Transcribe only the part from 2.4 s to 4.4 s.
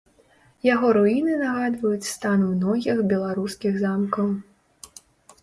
многіх беларускіх замкаў.